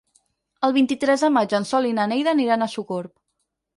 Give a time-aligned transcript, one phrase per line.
[0.67, 3.15] El vint-i-tres de maig en Sol i na Neida aniran a Sogorb.